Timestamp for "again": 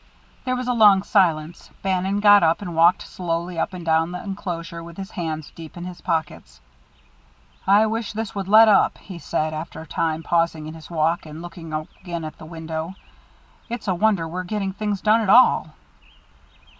11.71-12.23